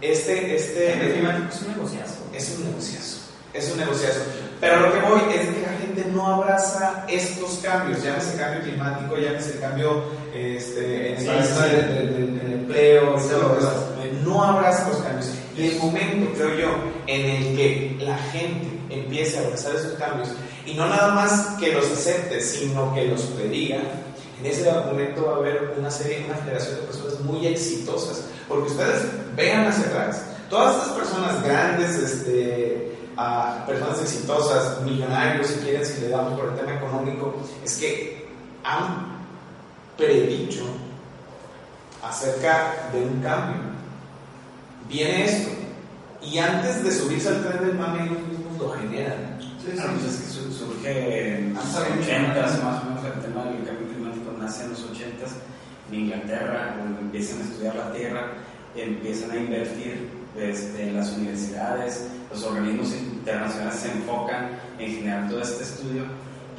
[0.00, 2.14] este, este, es un negociazo.
[2.32, 3.18] es un negociazo,
[3.52, 4.20] es un negociazo.
[4.60, 9.16] Pero lo que voy es que la gente no abraza estos cambios, llámese cambio climático,
[9.16, 11.70] llámese cambio este, en el Sí, paradigma sí.
[11.70, 13.16] del, empleo,
[14.24, 15.26] no abraza los cambios.
[15.56, 16.68] Y el momento, creo yo,
[17.06, 20.30] en el que la gente empiece a abrazar esos cambios,
[20.66, 23.78] y no nada más que los acepte, sino que los prediga,
[24.40, 28.24] en ese momento va a haber una serie, una generación de personas muy exitosas.
[28.48, 35.60] Porque ustedes vean hacia atrás, todas estas personas grandes, este, a personas exitosas, millonarios, si
[35.60, 38.26] quieren, si le damos por el tema económico, es que
[38.64, 39.14] han
[39.96, 40.64] predicho
[42.02, 43.73] acerca de un cambio.
[44.88, 45.50] Viene esto,
[46.22, 49.38] y antes de subirse al tren del mame, ellos mismos lo generan.
[49.78, 51.98] Ah, pues es que su- surge en los Ah, está bien.
[52.26, 55.24] 80 más o menos el tema del cambio climático nace en los 80
[55.90, 58.32] en Inglaterra, donde empiezan a estudiar la Tierra,
[58.76, 65.40] empiezan a invertir este, en las universidades, los organismos internacionales se enfocan en generar todo
[65.40, 66.02] este estudio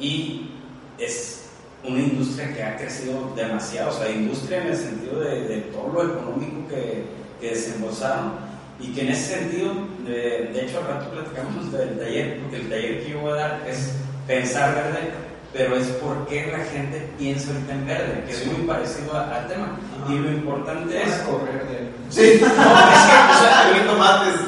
[0.00, 0.50] y
[0.98, 1.42] es
[1.84, 5.92] una industria que ha crecido demasiado, o sea, industria en el sentido de, de todo
[5.92, 7.04] lo económico que,
[7.40, 8.32] que desembolsaron
[8.80, 9.72] y que en ese sentido,
[10.06, 13.36] de, de hecho al rato platicamos del taller, porque el taller que yo voy a
[13.36, 13.92] dar es
[14.26, 15.10] pensar verde,
[15.52, 19.34] pero es por qué la gente piensa ahorita en verde, que es muy parecido a-
[19.36, 19.78] al tema.
[20.02, 20.12] Ajá.
[20.12, 21.12] Y lo importante es...
[21.20, 23.72] Correr de Sí, no, es que, o sea.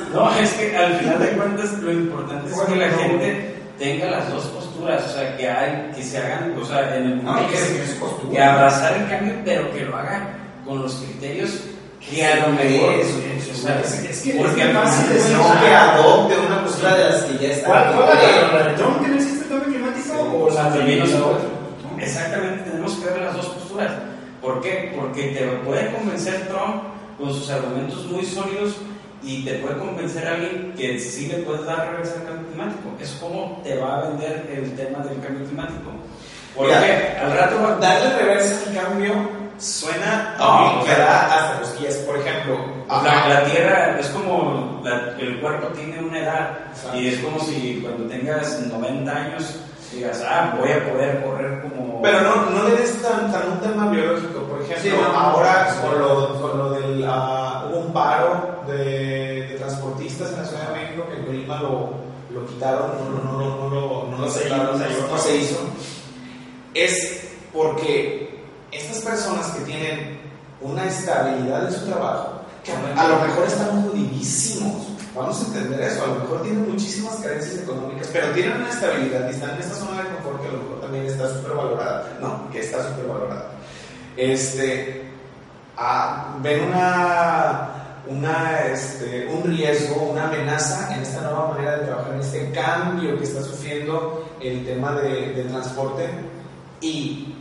[0.15, 4.31] No, es que al final de cuentas lo importante es que la gente tenga las
[4.33, 7.57] dos posturas, o sea, que, hay, que se hagan, o sea, en el mundo que
[7.57, 10.29] que, que que abrazar el cambio, pero que lo haga
[10.67, 11.63] con los criterios
[12.01, 13.09] que a lo mejor, es
[13.67, 17.71] es que porque es No que adopte una postura de las que ya están.
[17.71, 18.09] ¿Cuál, cuál
[18.55, 20.97] la, de Trump que no existe el cambio climático o la de?
[20.97, 22.01] ¿no?
[22.01, 23.93] Exactamente, tenemos que ver las dos posturas.
[24.41, 24.95] ¿Por qué?
[24.97, 26.85] Porque te puede convencer Trump
[27.19, 28.77] con sus argumentos muy sólidos
[29.23, 32.91] y te puede convencer a alguien que sí le puedes dar reversa al cambio climático.
[33.01, 35.91] Es como te va a vender el tema del cambio climático.
[36.55, 40.99] Porque Mira, al rato Darle reversa al cambio suena No, a mí o que sea-
[40.99, 41.95] da hasta cosquillas.
[41.97, 46.99] Por ejemplo, la, la Tierra es como la- el cuerpo tiene una edad Exacto.
[46.99, 49.57] y es como si cuando tengas 90 años
[49.93, 52.01] digas, ah, voy a poder correr como...
[52.03, 54.41] Pero no, no le des tan, tan un tema biológico.
[54.43, 55.89] Por ejemplo, Sí, no, ahora no.
[55.91, 57.05] con lo, con lo del.
[57.09, 61.61] ah, hubo un paro de, de transportistas en la Ciudad de México que en Colima
[61.63, 61.91] lo,
[62.33, 65.19] lo quitaron, no, no, no, no, no, no, No se se hizo.
[65.19, 65.59] se hizo.
[66.75, 68.28] Es porque
[68.79, 70.19] estas personas que tienen
[70.61, 74.89] una estabilidad en su trabajo, que a lo mejor están jodidísimos.
[75.15, 79.27] Vamos a entender eso, a lo mejor tienen muchísimas carencias económicas, pero tienen una estabilidad
[79.27, 82.19] y están en esta zona de confort que a lo mejor también está súper valorada.
[82.21, 83.51] No, que está súper valorada.
[84.17, 85.11] Este,
[86.41, 87.69] ven una,
[88.07, 93.19] una, este, un riesgo, una amenaza en esta nueva manera de trabajar, en este cambio
[93.19, 96.09] que está sufriendo el tema de, de transporte
[96.81, 97.35] y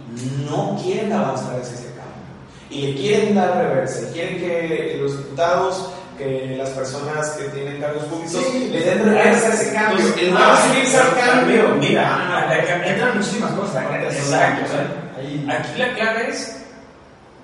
[0.50, 2.24] no quieren avanzar hacia ese cambio.
[2.70, 8.04] Y le quieren dar reversa, quieren que los diputados, que las personas que tienen cargos
[8.06, 10.06] públicos Sí, le den reversa a ese cambio.
[10.06, 11.76] Pues, En lugar de subirse al cambio.
[11.76, 13.86] Mira, Ah, Entran muchísimas cosas.
[14.16, 16.58] Exacto, o sea, Aquí la clave es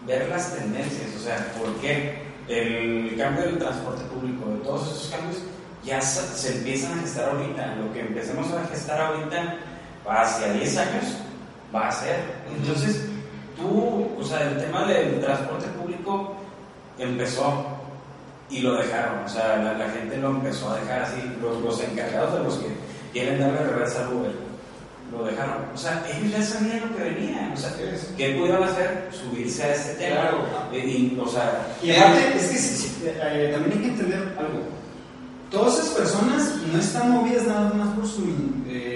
[0.05, 2.23] ver las tendencias, o sea, ¿por qué?
[2.47, 5.41] el cambio del transporte público, de todos esos cambios,
[5.83, 7.75] ya se, empiezan a gestar ahorita.
[7.75, 9.55] Lo que empecemos a gestar ahorita,
[10.07, 11.05] hacia 10 años,
[11.73, 12.19] va a ser.
[12.55, 13.05] Entonces,
[13.57, 16.35] tú, o sea, el tema del transporte público
[16.97, 17.65] empezó
[18.49, 19.23] y lo dejaron.
[19.25, 21.21] O sea, la, gente lo empezó a dejar así.
[21.41, 22.67] Los, los encargados de los que
[23.11, 24.53] quieren darle reversa al Uber
[25.11, 25.65] lo dejaron.
[25.73, 27.51] O sea, ellos ya sabían lo que venía.
[27.53, 27.71] O sea,
[28.17, 29.09] ¿qué pudieron hacer?
[29.11, 30.31] Subirse a este tema.
[30.71, 34.61] Eh, y, o sea, y aparte, es que eh, también hay que entender algo.
[35.51, 38.23] Todas esas personas no están movidas nada más por su,
[38.67, 38.92] eh,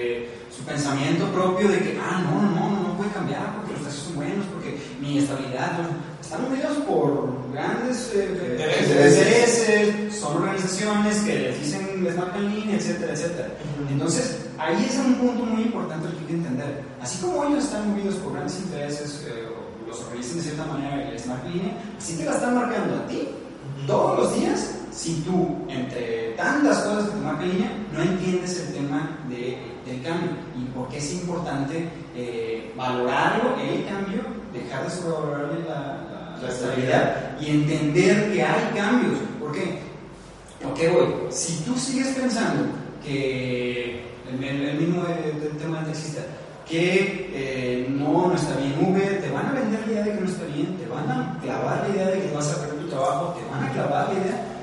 [0.58, 4.06] su pensamiento propio de que, ah, no, no, no, no puede cambiar porque los precios
[4.06, 5.80] son buenos, porque mi estabilidad.
[6.22, 13.50] están movidos por grandes intereses, son organizaciones que les dicen, les marcan línea, etcétera, etcétera.
[13.90, 16.84] Entonces, ahí es un punto muy importante que hay que entender.
[17.02, 19.48] Así como ellos están movidos por grandes intereses, eh,
[19.88, 23.08] los organizan de cierta manera y les marcan línea, así te la están marcando a
[23.08, 23.30] ti
[23.86, 29.20] todos los días si tú, entre tantas cosas que marcan línea, no entiendes el tema
[29.30, 29.56] de,
[29.86, 36.38] del cambio y por qué es importante eh, valorarlo, el cambio, dejar de sobrevalorarle la,
[36.42, 39.20] la, estabilidad y entender que hay cambios.
[39.40, 39.78] ¿Por qué?
[40.64, 41.08] ¿Por qué voy?
[41.30, 42.66] Si tú sigues pensando
[43.06, 46.24] que el, mismo del tema taxista,
[46.68, 50.22] que eh, no, no está bien Uber, te van a vender la idea de que
[50.22, 52.88] no está bien, te van a clavar la idea de que vas a perder tu
[52.88, 54.57] trabajo, te van a clavar la idea.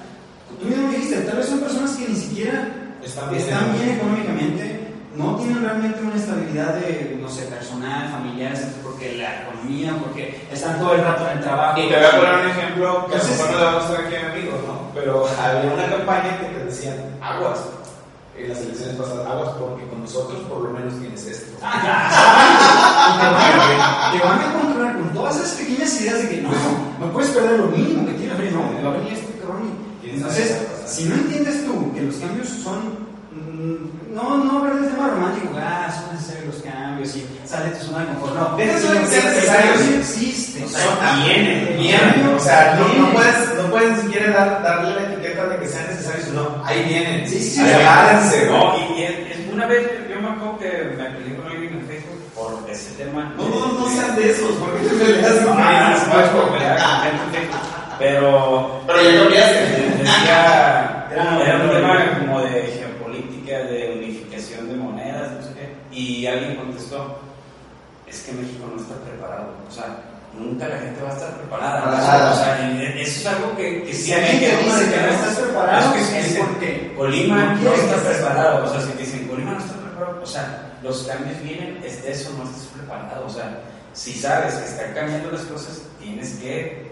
[0.61, 2.69] Tú mismo dijiste, tal vez son personas que ni siquiera
[3.03, 4.81] están bien, económicamente,
[5.17, 10.79] no tienen realmente una estabilidad de, no sé, personal, familiar, porque la economía, porque están
[10.79, 11.81] todo el rato en el trabajo.
[11.81, 13.87] Y te voy a poner un ejemplo que a lo mejor no le vamos a
[13.87, 14.91] estar aquí amigos, ¿no?
[14.95, 17.61] Pero había una campaña que te decían aguas
[18.37, 21.57] en las elecciones pasadas, aguas porque con nosotros por lo menos tienes esto.
[21.63, 23.21] Ah,
[24.13, 26.51] te, van a, encontrar con todas esas pequeñas ideas de que no,
[26.99, 29.24] no puedes perder lo mínimo que tiene no, va a venir este
[30.11, 32.79] entonces, si no entiendes tú que los cambios son
[33.33, 37.87] mm, no, no ver el tema romántico, ah, son necesarios los cambios y sale tu
[37.87, 38.35] zona de confort.
[38.35, 39.81] No, de eso es necesarios.
[39.99, 40.65] existen.
[40.65, 42.29] O sea, vienen, vienen.
[42.29, 45.69] O sea, no, no, puedes, no puedes ni siquiera dar, darle la etiqueta de que
[45.69, 46.65] sean necesarios o no.
[46.65, 47.29] Ahí vienen.
[47.29, 48.47] Sí, sí, Agárrense.
[48.47, 52.23] No, y, y, una vez yo me acuerdo que me peleé con alguien en Facebook
[52.35, 53.35] por ese tema.
[53.37, 55.97] No, no, no sean de esos, porque te peleas con ah,
[57.99, 58.81] Pero.
[58.87, 59.61] Pero ya cambiaste.
[59.61, 59.74] Decía.
[61.15, 65.97] Era un tema como de geopolítica, de unificación de monedas, no sé qué.
[65.97, 67.21] Y alguien contestó:
[68.07, 69.55] Es que México no está preparado.
[69.69, 69.97] O sea,
[70.37, 72.33] nunca la gente va a estar preparada.
[72.33, 75.95] O sea, eso es algo que, que si alguien que dice que no estás preparado,
[75.95, 78.65] es, que es porque Colima no, está preparado.
[78.65, 82.13] O sea, si dicen Colima no está preparado, o sea, los cambios vienen, es de
[82.13, 83.27] eso, no estás preparado.
[83.27, 83.61] O sea,
[83.93, 86.91] si sabes que están cambiando las cosas, tienes que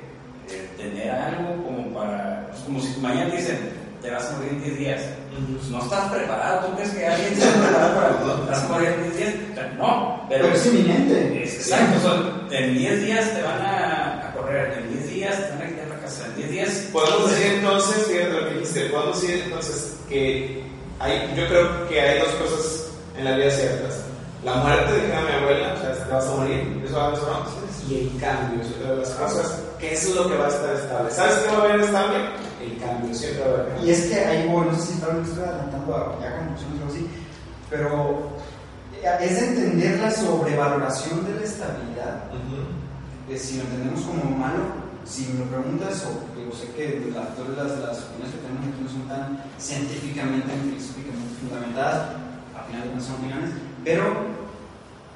[0.51, 2.47] eh, tener algo como para.
[2.51, 5.01] Pues, como si mañana dicen, te vas a morir en 10 días.
[5.31, 6.67] Pues no estás preparado.
[6.67, 9.35] ¿Tú crees que alguien está preparado para te vas a morir en 10 días?
[9.79, 11.45] no, pero, es inminente.
[11.45, 12.49] Es, exacto.
[12.51, 15.97] en 10 días te van a, correr, en 10 días te van a quitar la
[16.01, 16.89] casa, en 10 días.
[16.93, 20.63] Podemos decir entonces, fíjate lo que dijiste, podemos decir entonces que
[20.99, 24.05] hay, yo creo que hay dos cosas en la vida ciertas.
[24.45, 27.63] La muerte, dijera mi abuela, o sea, te vas a morir, eso va a pasar,
[27.89, 30.49] y el cambio es otra de las cosas, que eso es lo que va a
[30.49, 31.11] estar estable.
[31.13, 32.19] ¿Sabes qué va a haber estable?
[32.63, 35.45] El cambio, a haber Y es que ahí voy, no sé si tal vez estoy
[35.45, 37.07] adelantando ya conclusiones o algo así,
[37.69, 38.33] pero
[39.21, 42.25] es entender la sobrevaloración de la estabilidad.
[43.37, 47.79] si lo entendemos como malo, si me preguntas, o digo, sé que las, todas las,
[47.81, 52.15] las opiniones que tenemos aquí no son tan científicamente, filosóficamente fundamentadas,
[52.55, 53.51] al final cuentas son opiniones,
[53.85, 54.05] pero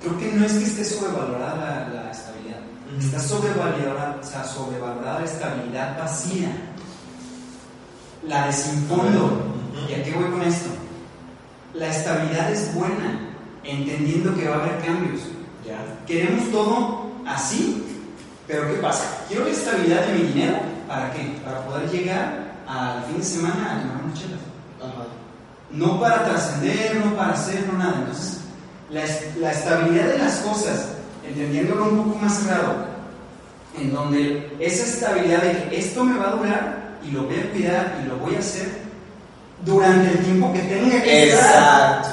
[0.01, 2.61] creo que no es que esté sobrevalorada la, estabilidad,
[2.99, 6.51] está sobrevalorada, o sea, sobrevalorada la estabilidad vacía,
[8.27, 9.43] la desimpondo.
[9.89, 10.71] ¿Y a qué voy con esto?
[11.75, 13.21] La estabilidad es buena,
[13.63, 15.23] entendiendo que va a haber cambios.
[15.65, 15.79] ¿ya?
[16.07, 17.85] Queremos todo así,
[18.47, 19.25] pero ¿qué pasa?
[19.29, 21.39] Quiero la estabilidad de mi dinero, ¿para qué?
[21.45, 24.41] Para poder llegar al fin de semana a tomar unas chelas.
[25.71, 27.97] No para trascender, no para hacer, no nada.
[27.99, 28.41] Entonces,
[28.91, 29.05] la,
[29.41, 30.89] la, estabilidad de las cosas,
[31.27, 32.87] entendiéndolo un poco más claro,
[33.79, 37.51] en donde esa estabilidad de que esto me va a durar y lo voy a
[37.51, 38.69] cuidar y lo voy a hacer
[39.65, 42.09] durante el tiempo que tenga que Exacto.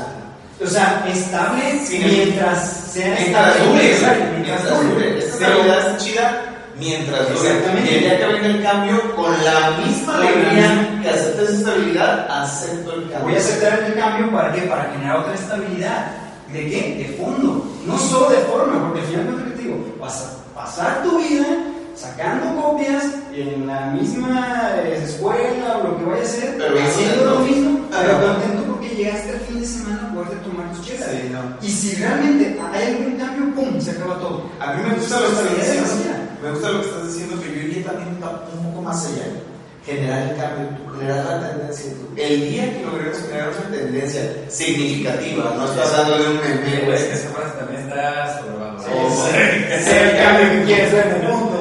[0.63, 3.61] O sea, estable mientras sea estable.
[4.39, 5.17] Mientras dure.
[5.17, 6.41] Esta estabilidad es chida
[6.79, 7.49] mientras dure.
[7.49, 7.91] Exactamente.
[7.91, 12.43] Y el día que venga el cambio, con la misma alegría que aceptes esa estabilidad,
[12.43, 13.23] acepto el cambio.
[13.23, 14.61] Voy a aceptar el cambio para qué?
[14.61, 16.11] Para generar otra estabilidad.
[16.53, 16.95] ¿De qué?
[16.99, 17.65] De fondo.
[17.85, 19.75] No solo de forma, porque al final, ¿qué te digo?
[19.99, 21.45] Pasar, pasar tu vida
[22.03, 27.25] sacando copias en la misma eh, escuela o lo que vaya a hacer, Pero haciendo
[27.25, 31.09] lo mismo, pero contento porque llegaste al fin de semana a poderte tomar tus chelas.
[31.09, 31.39] Sí, no.
[31.65, 33.79] Y si realmente hay algún cambio, ¡pum!
[33.79, 34.49] se acaba todo.
[34.59, 36.23] A mí me gusta lo que estás diciendo.
[36.43, 39.23] Me gusta lo que estás diciendo, que yo iría también un poco más allá.
[39.85, 41.91] Generar el cambio, generar la tendencia.
[42.15, 47.03] El día que logremos generar una tendencia significativa, no estoy hablando de un meme, Es
[47.03, 48.79] que esa frase también está sobrevalorada.
[48.79, 49.83] Sí.
[49.83, 51.52] Sea el cambio que quieres ver en el mundo.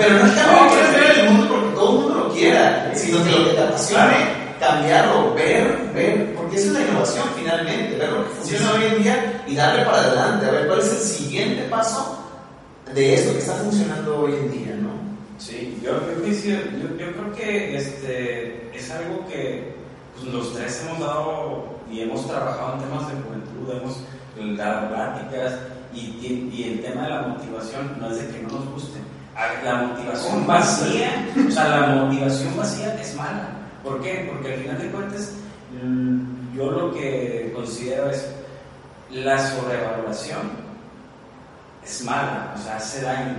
[0.00, 2.92] Pero no es que no quieras ver el mundo porque todo el mundo lo quiera,
[2.94, 4.16] sino que lo que te apasione,
[4.58, 9.02] cambiarlo, ver, ver, porque eso es la innovación finalmente, ver lo que funciona hoy en
[9.02, 12.16] día y darle para adelante, a ver cuál es el siguiente paso
[12.94, 14.90] de esto que está funcionando hoy en día, ¿no?
[15.38, 19.74] Sí, yo, yo, yo creo que este, es algo que
[20.14, 25.54] pues, los tres hemos dado y hemos trabajado en temas de juventud, hemos dado pláticas
[25.94, 28.98] y, y- y el tema de la motivación no es de que no nos guste.
[29.64, 33.48] La motivación vacía, o sea, la motivación vacía es mala.
[33.82, 34.30] ¿Por qué?
[34.30, 35.32] Porque al final de cuentas,
[35.82, 38.26] mm, yo lo que considero es
[39.10, 40.50] la sobrevaloración
[41.84, 43.36] es mala, o sea, hace daño.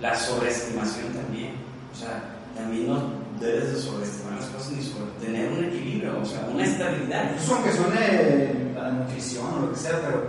[0.00, 1.54] La sobreestimación también,
[1.92, 2.22] o sea,
[2.54, 6.64] también no debes de sobreestimar las cosas ni sobre tener un equilibrio, o sea, una
[6.64, 7.30] estabilidad.
[7.32, 10.28] Incluso aunque suene la nutrición o lo que sea, pero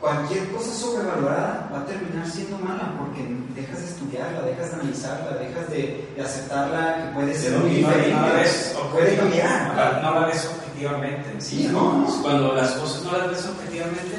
[0.00, 3.22] cualquier cosa sobrevalorada va a terminar siendo mala porque
[3.54, 3.86] dejas de
[4.22, 8.26] estudiarla, dejas de analizarla, dejas de, de aceptarla que puede ser muy la- diferente, no
[8.28, 9.68] la ves o puede cambiar.
[9.68, 11.40] No la, no la ves objetivamente.
[11.40, 12.06] Sí, no.
[12.22, 14.16] Cuando las cosas no las ves objetivamente,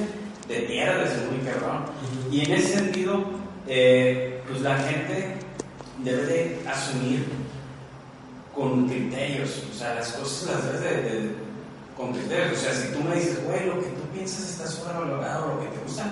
[0.48, 1.86] te pierdes es muy cabrón.
[2.32, 3.24] Y en ese sentido,
[3.68, 5.38] eh, pues la gente
[6.04, 7.26] debe de asumir
[8.54, 11.36] con criterios, o sea, las cosas las debes de, de-
[11.98, 12.58] con criterios.
[12.58, 15.68] O sea, si tú me dices, güey, lo que tú piensas está sobrevalorado, lo que
[15.68, 16.06] te gusta,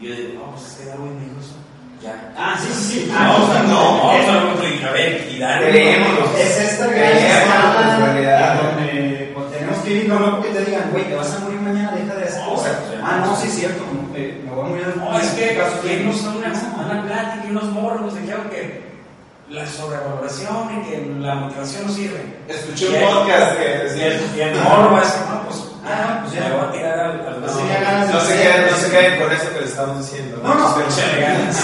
[0.00, 1.54] yo digo, no, pues es que Darwin dijo eso.
[2.02, 2.32] Ya.
[2.36, 3.12] Ah, sí, sí, sí.
[3.12, 5.68] No, o sea, no, no, Es- a ver, y Darwin.
[5.68, 6.38] Creémonos.
[6.38, 8.52] Es esta gran Creemos escala en realidad.
[8.52, 11.38] en donde pues, tenemos que ir, no, no porque te digan, güey, te vas a
[11.40, 12.72] morir mañana, deja de hacer No, cosas.
[12.86, 13.82] o sea, Ah, no, sí, es cierto,
[14.14, 14.94] me voy a morir.
[14.96, 18.26] No, es que caso que nos da una, una plática y unos morros de que,
[18.50, 18.82] que
[19.50, 22.20] la sobrevaloración y que la motivación no sirve.
[22.48, 25.64] Escuché un podcast que Y decía, el, y el morro va a decir, no, pues,
[25.92, 26.48] Ah, pues ya.
[26.48, 28.70] me voy a tirar al, al No no, tenía ganas de no se hacer- queden,
[28.70, 30.40] no se queden con eso que les estamos diciendo.
[30.42, 30.80] No, no.
[30.80, 31.56] Échale ganas.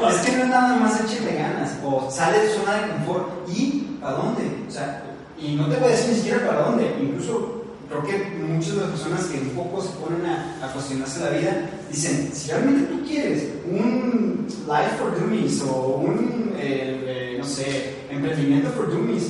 [0.00, 3.48] No, es que no es nada más echarle ganas, o sale de zona de confort
[3.48, 4.42] y ¿a dónde?
[4.68, 5.02] O sea,
[5.38, 8.80] y no te voy a decir ni siquiera para dónde, incluso creo que muchas de
[8.80, 11.52] las personas que un poco se ponen a, a cuestionarse la vida
[11.90, 17.94] dicen, si realmente tú quieres un life for dummies o un, eh, eh, no sé,
[18.10, 19.24] emprendimiento for dummies,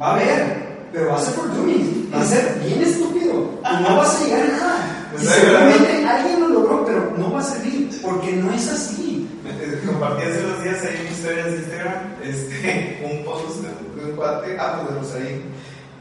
[0.00, 0.59] va a haber,
[0.92, 4.24] pero va a ser for dummies, va a ser bien estúpido y no vas a
[4.24, 5.06] llegar a nada.
[5.12, 8.68] Y Pues ahí, seguramente alguien lo logró, pero no va a servir, porque no es
[8.68, 9.28] así.
[9.46, 13.62] Eh, Compartí hace unos días ahí en historias de Instagram este, un post
[13.96, 15.42] de un cuate, ah, pues de Rosarín,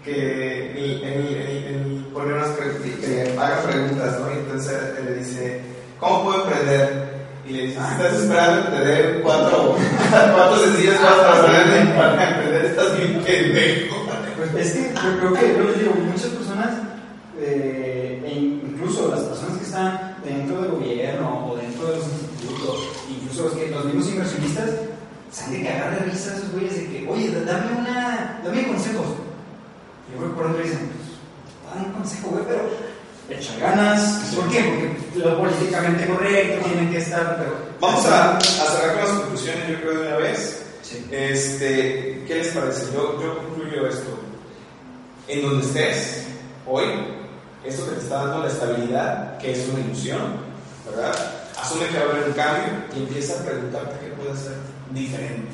[0.03, 4.31] que él, él- él- pone unas preguntas, haga preguntas, ¿no?
[4.31, 5.61] Y entonces él le dice,
[5.99, 7.19] ¿cómo puedo emprender?
[7.47, 9.75] Y le dice, si estás esperando dé cuatro,
[10.11, 13.95] cuatro sencillas cosas para emprender, para emprender, estás bien pendejo.
[14.57, 16.69] Es que yo creo que, yo les digo, muchas personas,
[17.39, 22.75] eh, e incluso las personas que están dentro del gobierno o dentro de los institutos,
[23.09, 24.69] incluso los, que, los mismos inversionistas,
[25.31, 28.67] se han de cagar de risa a esos güeyes de que, oye, dame una, dame
[28.67, 29.05] consejos.
[30.07, 32.61] Y yo creo que dicen, pues, dame un consejo, güey, pero
[33.29, 34.33] echa ganas.
[34.35, 34.97] ¿Por qué?
[35.13, 37.55] Porque lo políticamente correcto tienen que estar, pero...
[37.79, 40.63] Vamos a, a cerrar con las conclusiones, yo creo, de una vez.
[40.81, 41.05] Sí.
[41.11, 42.87] Este, ¿Qué les parece?
[42.93, 44.29] Yo, yo concluyo esto.
[45.27, 46.27] En donde estés
[46.67, 46.85] hoy,
[47.63, 50.19] esto que te está dando la estabilidad, que es una ilusión,
[50.85, 51.13] ¿verdad?
[51.61, 54.53] Asume que va a haber un cambio y empieza a preguntarte qué puede ser
[54.91, 55.51] diferente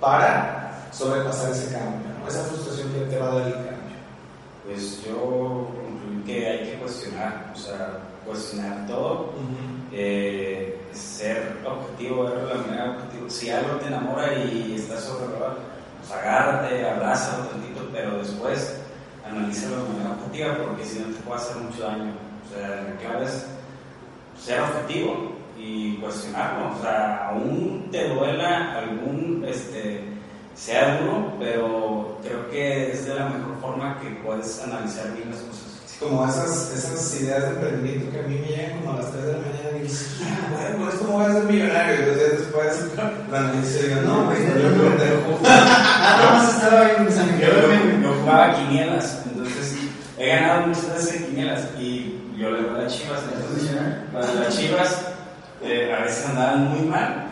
[0.00, 2.28] para sobrepasar ese cambio, ¿no?
[2.28, 3.74] esa frustración que te va a dar el cambio.
[4.64, 9.32] Pues yo concluí que hay que cuestionar, o sea, cuestionar todo,
[9.92, 13.30] eh, ser objetivo, de la manera objetiva.
[13.30, 15.58] Si algo te enamora y estás sobrevalorado,
[16.00, 18.80] pues agárrate, abrázalo tantito, pero después
[19.36, 22.12] analízalo de manera objetiva porque si no te puede hacer mucho daño.
[22.44, 23.46] O sea, la clave es
[24.40, 26.76] ser objetivo y cuestionarlo.
[26.76, 30.04] O sea, aún te duela algún, este,
[30.54, 35.40] sea duro, pero creo que es de la mejor forma que puedes analizar bien las
[35.40, 35.73] cosas.
[36.00, 39.24] Como esas, esas ideas de emprendimiento que a mí me llegan como a las 3
[39.24, 41.94] de la mañana y dices, ah, bueno, me voy a hacer millonario.
[41.94, 42.84] Y dos días después,
[43.32, 45.40] analizo y digo, no, güey, no, no, pendejo.
[45.42, 47.48] Nada más estaba en San Yo,
[48.02, 49.76] yo jugaba quinielas, entonces
[50.18, 53.20] he ganado muchas veces en quinielas y yo le voy a las chivas.
[53.32, 53.70] Entonces,
[54.12, 55.06] las, las chivas
[55.62, 57.26] eh, a veces andaban muy mal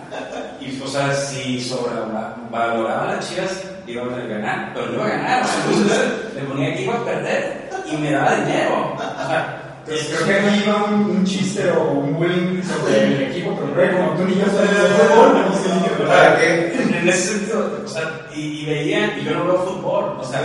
[0.60, 5.42] Y, o sea, si sobrevaloraban las chivas, iban a ganar, pero no iba a ganar.
[5.66, 7.61] Entonces le ponía que iba a perder
[7.92, 8.94] y me daba dinero.
[8.96, 13.58] O sea, Creo que aquí iba un, un, chiste o un bullying sobre el equipo,
[13.58, 16.72] pero creo que como tú ni yo sabes de fútbol, no sé ¿Para qué?
[16.98, 20.40] En ese sentido, o sea, y, y veía, y yo no veo fútbol, o sea,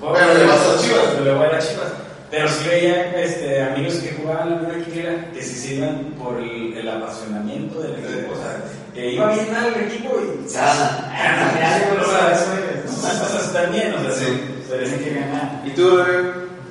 [0.00, 1.04] pero le vas a las chivas.
[1.12, 1.88] Pero le voy a las chivas.
[2.30, 6.76] Pero sí veía este, amigos que jugaban la misma quiniela que se sirvan por el,
[6.76, 8.32] el, apasionamiento del equipo.
[8.32, 8.62] O sea,
[8.94, 10.46] que iba bien mal el equipo y.
[10.46, 14.26] O sea, esas cosas están bien, o sea, sí.
[14.68, 15.62] se tienen que ganar.
[15.64, 15.98] ¿Y tú,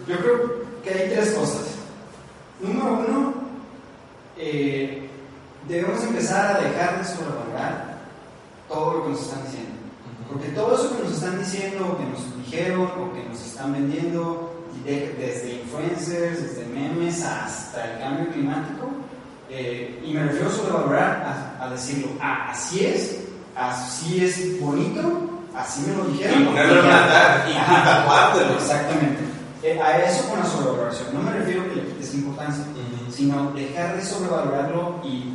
[0.10, 1.68] Yo creo que hay tres cosas.
[2.60, 3.34] Número uno,
[4.38, 5.08] eh,
[5.68, 8.00] debemos empezar a dejar de sobrevalorar
[8.68, 9.70] todo lo que nos están diciendo.
[10.28, 13.74] Porque todo eso que nos están diciendo, o que nos dijeron, o que nos están
[13.74, 18.90] vendiendo, desde influencers, desde memes hasta el cambio climático,
[19.52, 23.20] eh, y me refiero a sobrevalorar, a, a decirlo, ah, así es,
[23.56, 25.02] así es bonito,
[25.56, 26.42] así me lo dijeron.
[26.42, 28.54] Y ponerlo en altar y tatuártelo.
[28.54, 29.29] Exactamente.
[29.62, 31.14] Eh, a eso con la sobrevaloración.
[31.14, 32.64] No me refiero a que le quites importancia,
[33.12, 35.34] sino dejar de sobrevalorarlo y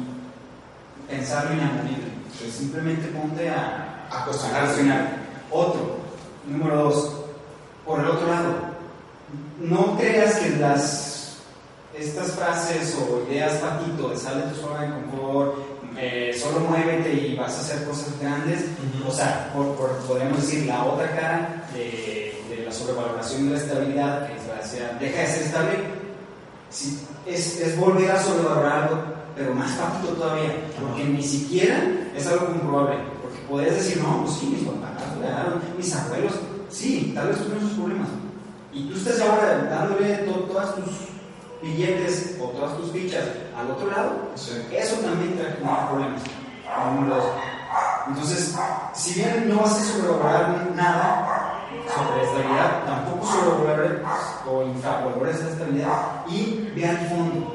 [1.09, 2.15] pensarlo inamovible.
[2.51, 5.25] simplemente ponte a, a cuestionar.
[5.51, 5.99] Otro,
[6.49, 7.13] número dos,
[7.85, 8.55] por el otro lado,
[9.61, 11.15] no creas que las
[11.97, 15.55] estas frases o ideas patito de sale de tu zona de confort,
[15.97, 18.65] eh, solo muévete y vas a hacer cosas grandes,
[19.07, 22.24] o sea, por, podríamos decir la otra cara de,
[22.75, 25.79] sobrevaloración de la estabilidad, que es la decía, deja de ser estable,
[27.27, 28.99] es, es, volver a sobrevalorarlo,
[29.37, 31.83] pero más patito todavía, porque ni siquiera
[32.15, 34.91] es algo comprobable, porque podrías decir, no, pues sí, mis papás,
[35.77, 36.33] mis abuelos,
[36.69, 38.09] sí, tal vez tuvieron sus problemas,
[38.73, 40.15] y tú estás ahora dándole
[40.49, 40.85] todas tus
[41.63, 43.25] billetes o todas tus fichas
[43.57, 46.23] al otro lado, eso también trae problemas.
[48.07, 48.55] Entonces,
[48.93, 51.44] si bien no vas a sobrevalorar nada
[51.95, 54.01] sobre estabilidad, tampoco sobrevalores
[54.51, 57.54] o infravalores la estabilidad y vean fondo